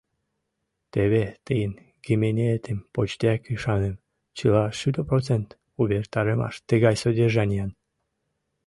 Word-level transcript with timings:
Теве 0.91 1.25
тыйын 1.45 1.73
«Гименеетым» 2.05 2.79
почдеак 2.93 3.41
ӱшанем, 3.53 3.95
чыла 4.37 4.63
шӱдӧ 4.79 5.01
процент 5.09 5.47
увертарымаш 5.79 6.55
тыгай 6.69 6.95
содержаниян. 7.03 7.71